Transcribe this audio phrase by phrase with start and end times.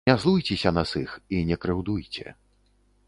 [0.09, 2.27] Не злуйцеся нас іх і не крыўдуйце.